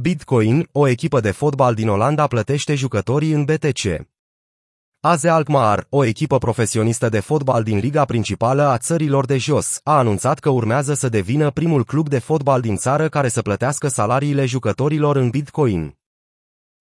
[0.00, 4.06] Bitcoin, o echipă de fotbal din Olanda plătește jucătorii în BTC.
[5.00, 9.98] AZ Alkmaar, o echipă profesionistă de fotbal din liga principală a țărilor de jos, a
[9.98, 14.46] anunțat că urmează să devină primul club de fotbal din țară care să plătească salariile
[14.46, 15.98] jucătorilor în Bitcoin.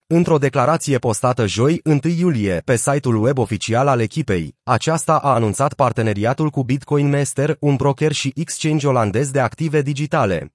[0.08, 5.74] Într-o declarație postată joi, 1 iulie, pe site-ul web oficial al echipei, aceasta a anunțat
[5.74, 10.54] parteneriatul cu Bitcoin Master, un broker și exchange olandez de active digitale.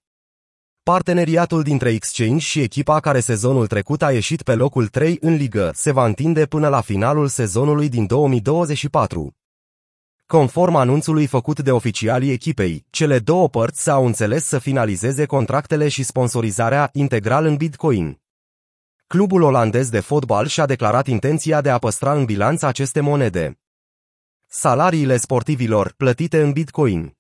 [0.89, 5.70] Parteneriatul dintre Exchange și echipa care sezonul trecut a ieșit pe locul 3 în ligă
[5.74, 9.37] se va întinde până la finalul sezonului din 2024.
[10.27, 16.02] Conform anunțului făcut de oficialii echipei, cele două părți s-au înțeles să finalizeze contractele și
[16.02, 18.20] sponsorizarea integral în Bitcoin.
[19.07, 23.59] Clubul olandez de fotbal și-a declarat intenția de a păstra în bilanț aceste monede.
[24.46, 27.16] Salariile sportivilor plătite în Bitcoin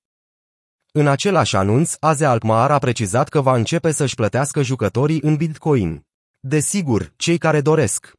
[0.92, 6.06] în același anunț, Aze Alkmaar a precizat că va începe să-și plătească jucătorii în Bitcoin.
[6.40, 8.12] Desigur, cei care doresc.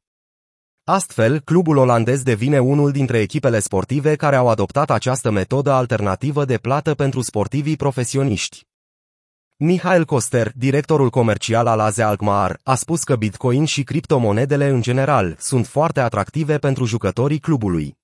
[0.84, 6.58] Astfel, clubul olandez devine unul dintre echipele sportive care au adoptat această metodă alternativă de
[6.58, 8.68] plată pentru sportivii profesioniști.
[9.56, 15.36] Mihail Coster, directorul comercial al Aze Alkmaar, a spus că Bitcoin și criptomonedele în general
[15.40, 17.99] sunt foarte atractive pentru jucătorii clubului.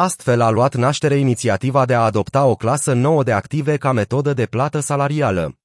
[0.00, 4.32] Astfel a luat naștere inițiativa de a adopta o clasă nouă de active ca metodă
[4.32, 5.58] de plată salarială.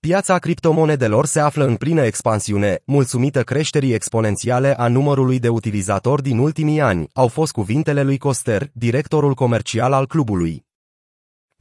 [0.00, 6.38] Piața criptomonedelor se află în plină expansiune, mulțumită creșterii exponențiale a numărului de utilizatori din
[6.38, 10.69] ultimii ani, au fost cuvintele lui Coster, directorul comercial al clubului.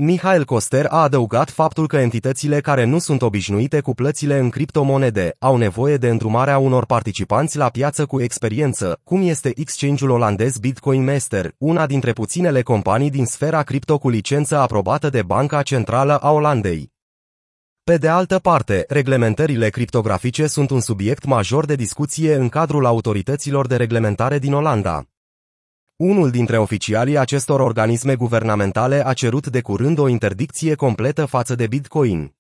[0.02, 5.36] Mihail Coster a adăugat faptul că entitățile care nu sunt obișnuite cu plățile în criptomonede
[5.39, 11.03] au nevoie de îndrumarea unor participanți la piață cu experiență, cum este exchange-ul olandez Bitcoin
[11.03, 16.31] Master, una dintre puținele companii din sfera cripto cu licență aprobată de Banca Centrală a
[16.31, 16.92] Olandei.
[17.83, 23.67] Pe de altă parte, reglementările criptografice sunt un subiect major de discuție în cadrul autorităților
[23.67, 25.03] de reglementare din Olanda.
[26.02, 31.67] Unul dintre oficialii acestor organisme guvernamentale a cerut de curând o interdicție completă față de
[31.67, 32.39] Bitcoin.